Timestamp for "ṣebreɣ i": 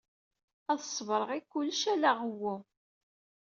0.97-1.41